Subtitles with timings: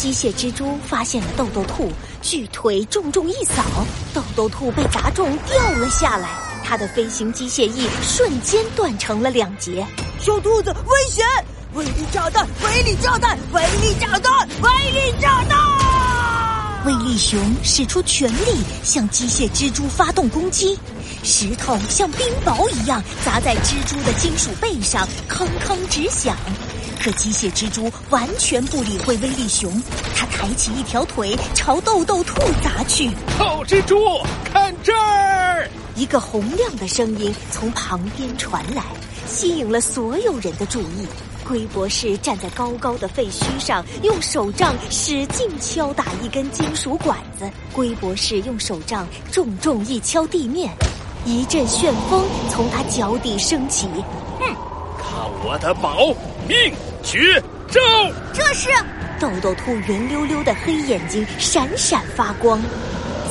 [0.00, 1.92] 机械蜘蛛发现了豆豆兔，
[2.22, 3.62] 巨腿重重一扫，
[4.14, 6.30] 豆豆兔被砸中掉了下来，
[6.64, 9.86] 它的飞行机械翼瞬间断成了两截。
[10.18, 11.22] 小兔子，危险！
[11.74, 12.48] 威力炸弹！
[12.64, 13.38] 威力炸弹！
[13.52, 14.48] 威力炸弹！
[14.62, 16.86] 威力炸弹！
[16.86, 20.78] 威力熊使出全力向机械蜘蛛发动攻击，
[21.22, 26.36] 石头像冰雹一样砸在蜘蛛的金属背上，铿铿直响。
[27.02, 29.82] 可机械蜘蛛完全不理会威力熊，
[30.14, 33.10] 它抬起一条腿朝豆豆兔砸去。
[33.38, 33.96] 臭蜘蛛，
[34.44, 35.68] 看这儿！
[35.96, 38.82] 一个洪亮的声音从旁边传来，
[39.26, 41.06] 吸引了所有人的注意。
[41.48, 47.50] 龟博士站在高高的废墟上，用手杖使劲敲打一根金属管子。
[47.72, 50.70] 龟博士用手杖重重一敲地面，
[51.24, 53.88] 一阵旋风从他脚底升起。
[54.38, 54.46] 哼，
[54.98, 55.08] 看
[55.44, 56.06] 我的宝
[56.48, 56.72] 命！
[57.02, 57.80] 绝招！
[58.32, 58.68] 这是
[59.18, 62.60] 豆豆兔圆溜溜的黑眼睛闪闪发光，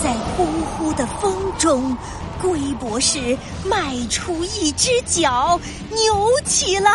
[0.04, 1.96] 在呼呼的风中，
[2.42, 5.60] 龟博士迈出一只脚，
[5.90, 6.90] 扭起了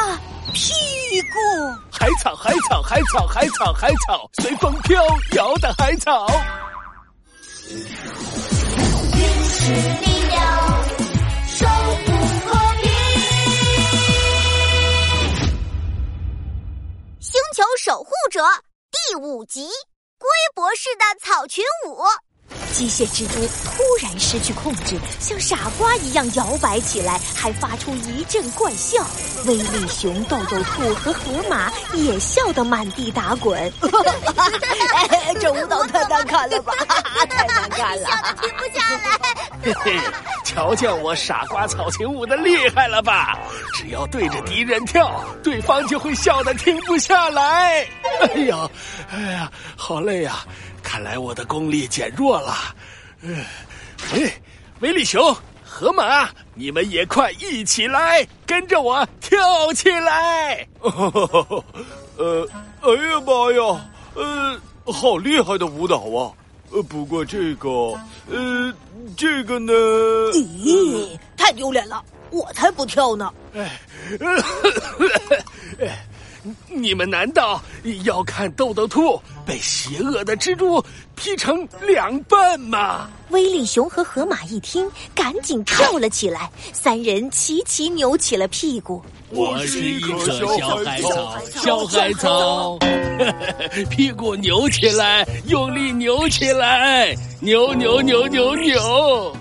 [0.52, 0.72] 屁
[1.22, 1.38] 股。
[1.90, 5.00] 海草，海草，海草，海草，海草，随风飘
[5.36, 6.26] 摇的海草。
[18.34, 18.40] 者
[18.90, 19.68] 第五集：
[20.18, 22.02] 龟博士的草裙舞。
[22.72, 29.06] 机械蜘蛛突然失去控制，像傻瓜一样摇摆起来，还发出一阵怪笑。
[29.46, 33.72] 威力熊、豆豆兔和河马也笑得满地打滚。
[35.40, 36.74] 这舞蹈太难看了吧！
[37.30, 39.43] 太难看了，笑得停不下来。
[39.64, 39.98] 嘿嘿，
[40.44, 43.38] 瞧见我傻瓜草裙舞的厉害了吧？
[43.72, 47.86] 只要对着敌人跳，对方就会笑得停不下来。
[48.20, 48.68] 哎呀，
[49.10, 50.44] 哎呀，好累呀！
[50.82, 52.54] 看来我的功力减弱了。
[53.22, 54.30] 哎，
[54.80, 60.68] 威力熊、河马，你们也快一起来，跟着我跳起来！
[62.18, 62.46] 呃，
[62.82, 63.80] 哎呀妈呀，
[64.14, 66.30] 呃，好厉害的舞蹈啊！
[66.70, 67.68] 呃，不过这个，
[68.30, 68.72] 呃，
[69.16, 69.72] 这个呢？
[70.32, 72.02] 咦，太丢脸了！
[72.30, 73.32] 我才不跳呢！
[73.54, 73.80] 哎，
[76.68, 77.62] 你们难道
[78.04, 80.84] 要看豆豆兔被邪恶的蜘蛛
[81.14, 83.08] 劈成两半吗？
[83.30, 89.02] 威力熊和河马一听，赶紧跳了起来，三人齐齐扭起了屁股。
[89.30, 90.46] 我是一棵小
[90.76, 92.78] 海草，小海草，
[93.90, 99.36] 屁股扭起来，用力扭起来，扭扭扭扭扭。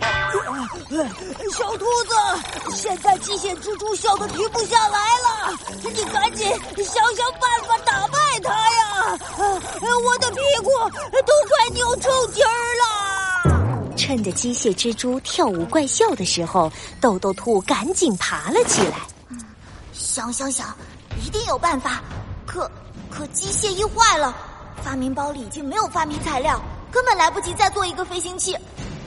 [1.53, 5.53] 小兔子，现在机械蜘蛛笑得停不下来了，
[5.84, 6.47] 你赶紧
[6.78, 9.19] 想想办法打败它呀！
[10.03, 10.72] 我的屁股
[11.12, 13.94] 都快扭抽筋儿了。
[13.96, 18.97] 趁着机械蜘蛛跳舞怪笑的时候，豆豆兔赶紧爬了起来。
[19.94, 20.75] 想想想，
[21.24, 22.02] 一定有办法。
[22.47, 22.70] 可
[23.12, 24.35] 可机械一坏了，
[24.84, 26.59] 发明包里已经没有发明材料，
[26.91, 28.58] 根本来不及再做一个飞行器。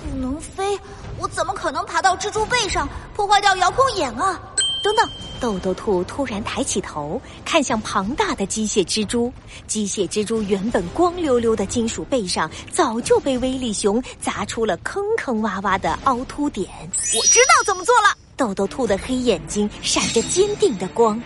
[0.09, 0.79] 不能飞，
[1.19, 4.41] 我怎么可能爬到蜘蛛背上破坏掉遥控眼啊？
[4.85, 5.09] 等等，
[5.41, 9.33] 豆豆兔突然抬起头，看向庞大的机械蜘蛛。
[9.67, 16.69] 机械蜘蛛原本光溜溜的金属背上，早就被威力熊砸出了坑坑洼洼的凹凸点。
[17.19, 18.17] 我知道怎么做了。
[18.37, 21.21] 豆豆兔的黑眼睛闪着坚定的光。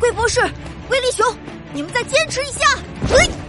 [0.00, 0.40] 龟博士，
[0.88, 1.24] 威力熊，
[1.72, 3.43] 你们再坚持一下。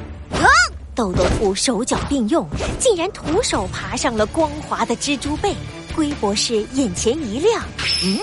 [0.96, 2.48] 豆豆兔手脚并用，
[2.80, 5.54] 竟然徒手爬上了光滑的蜘蛛背。
[5.94, 7.62] 龟博士眼前一亮，
[8.06, 8.18] 嗯，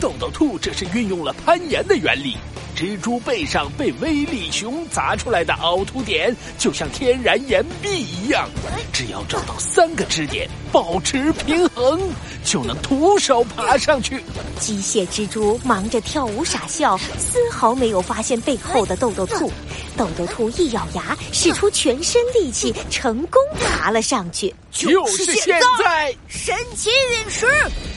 [0.00, 2.36] 豆豆兔这是运用了攀岩的原理。
[2.76, 8.50] 蜘蛛背上被威力熊砸出来的凹凸点，就像天然岩壁一样，
[8.92, 11.98] 只要找到三个支点，保持平衡，
[12.44, 14.22] 就能徒手爬上去。
[14.60, 19.50] 机械蜘蛛忙着跳舞傻笑，丝毫没有发现背后的豆豆兔。
[19.96, 24.54] 豆豆兔一咬牙，使出全身力气， 成功爬了上去。
[24.70, 27.46] 就是现在，神奇陨石，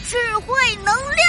[0.09, 0.55] 智慧
[0.85, 1.28] 能量，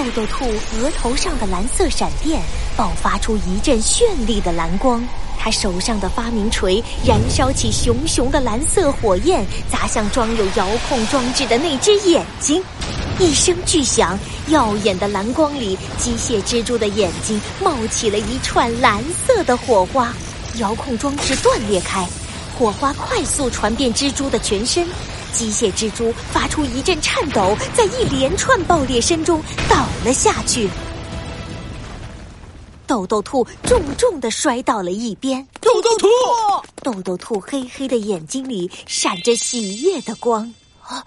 [0.00, 0.46] 豆豆兔
[0.78, 2.40] 额头上的蓝色闪电
[2.74, 5.06] 爆发出一阵绚丽的蓝光，
[5.38, 12.64] 他手上的发明锤燃烧起熊熊的蓝色火焰，砸向装有遥控装置的那只眼睛。
[13.18, 14.18] 一声巨响，
[14.48, 20.14] 耀眼的蓝光里，机械蜘蛛的眼睛冒起了一串蓝色的火花，
[20.54, 22.08] 遥控装置断裂开，
[22.58, 24.88] 火花快速传遍蜘蛛的全身。
[25.30, 30.68] 机械蜘蛛发出一阵颤抖，在一连串爆裂声中倒了下去。
[32.86, 35.46] 豆豆兔重重的摔到了一边。
[35.60, 36.08] 豆豆兔，
[36.82, 40.52] 豆豆兔黑黑的眼睛里闪着喜悦的光。
[40.82, 41.04] 啊，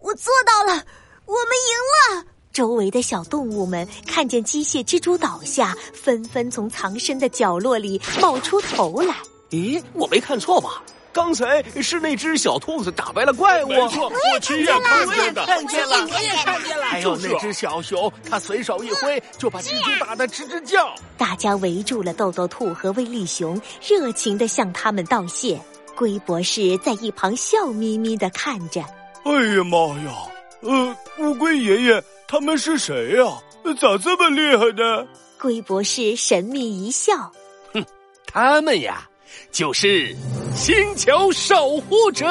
[0.00, 0.84] 我做到了，
[1.26, 2.24] 我们赢了！
[2.52, 9.16] 周围的小动物们看见机械蜘蛛倒下，纷纷从藏身的角落里冒出头来。
[9.50, 10.80] 咦，我没看错吧？
[11.14, 13.68] 刚才是那只小兔子打败了怪物。
[13.68, 16.84] 没错，我亲眼看见的，看见了，我也看见了。
[16.86, 20.92] 还有那只小熊，它随手一挥，就把蜘蛛打得吱吱叫。
[21.16, 25.58] 大家围住了豆豆兔和威力熊，热情的向他们道谢。
[25.96, 28.80] 龟博士在一旁笑眯眯的看着。
[29.24, 30.12] 哎呀妈呀！
[30.62, 33.24] 呃，乌龟爷爷他们是谁呀？
[33.80, 35.06] 咋这么厉害呢？
[35.40, 37.30] 龟博士神秘一笑，
[37.72, 37.84] 哼，
[38.26, 39.08] 他们呀。
[39.50, 40.14] 就是
[40.54, 42.26] 星球守护者，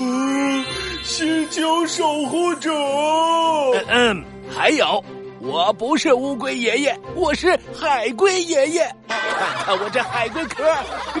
[0.00, 0.64] 嗯，
[1.02, 2.70] 星球守护者。
[2.72, 5.02] 嗯嗯，还有，
[5.40, 8.96] 我不是乌龟爷爷，我是海龟爷爷。
[9.08, 9.18] 看
[9.64, 10.64] 看我这海龟壳，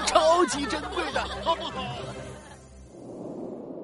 [0.06, 1.82] 超级珍贵的，好不好？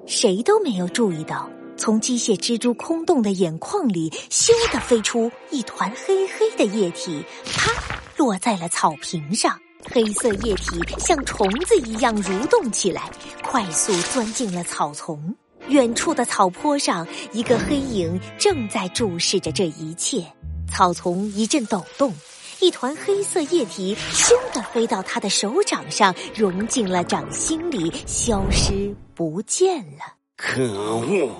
[0.06, 7.72] 谁都没有注意到，从机械蜘蛛空洞的眼眶里，咻的飞出一团黑黑的液体，啪，
[8.16, 9.58] 落在了草坪上。
[9.84, 13.10] 黑色液体像虫子一样蠕动起来，
[13.42, 15.34] 快速钻进了草丛。
[15.68, 20.24] 远处的草坡上，一个黑影正在注视着这一切。
[20.70, 22.14] 草丛一阵抖动，
[22.60, 30.14] 一团黑色液体咻的飞到他的手掌上，融进了掌心里，消失不见了。
[30.36, 31.30] 可恶！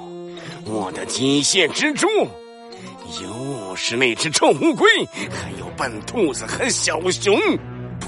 [0.64, 2.08] 我的机械蜘蛛，
[3.22, 4.88] 又是那只臭乌龟，
[5.30, 7.38] 还有笨兔子和小熊。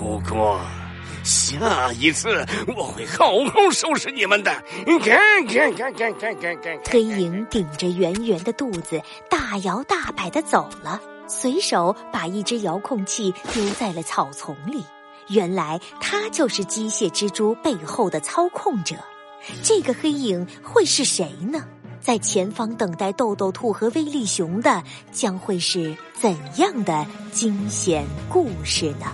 [0.01, 0.59] 不过，
[1.23, 2.43] 下一次
[2.75, 4.51] 我会好好收拾你们的
[4.87, 6.81] 你看看看看看。
[6.91, 8.99] 黑影顶着圆圆的肚子，
[9.29, 10.99] 大摇大摆的走了，
[11.29, 14.83] 随手把一只遥控器丢在了草丛里。
[15.29, 18.97] 原来他就是机械蜘蛛背后的操控者。
[19.63, 21.63] 这个黑影会是谁呢？
[22.01, 24.83] 在前方等待豆豆兔和威力熊的，
[25.13, 29.13] 将会是怎样的惊险故事呢？